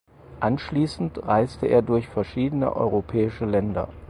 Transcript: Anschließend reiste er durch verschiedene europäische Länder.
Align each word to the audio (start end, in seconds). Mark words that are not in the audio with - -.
Anschließend 0.39 1.27
reiste 1.27 1.67
er 1.67 1.83
durch 1.83 2.07
verschiedene 2.07 2.75
europäische 2.75 3.45
Länder. 3.45 3.87